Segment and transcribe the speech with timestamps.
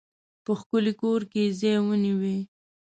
[0.45, 2.37] په ښکلي کور کې ځای ونیوی.